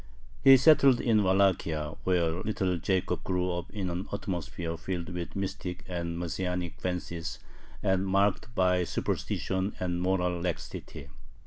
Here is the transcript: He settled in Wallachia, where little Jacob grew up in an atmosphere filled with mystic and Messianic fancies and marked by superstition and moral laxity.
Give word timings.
He 0.43 0.57
settled 0.57 0.99
in 0.99 1.21
Wallachia, 1.21 1.95
where 2.05 2.31
little 2.41 2.79
Jacob 2.79 3.23
grew 3.23 3.51
up 3.51 3.69
in 3.69 3.91
an 3.91 4.07
atmosphere 4.11 4.75
filled 4.75 5.09
with 5.09 5.35
mystic 5.35 5.85
and 5.87 6.17
Messianic 6.17 6.79
fancies 6.81 7.37
and 7.83 8.07
marked 8.07 8.55
by 8.55 8.83
superstition 8.83 9.75
and 9.79 10.01
moral 10.01 10.41
laxity. 10.41 11.09